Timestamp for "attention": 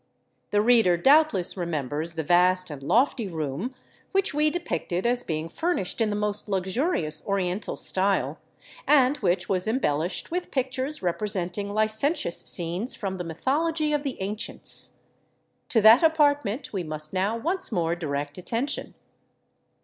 18.39-18.95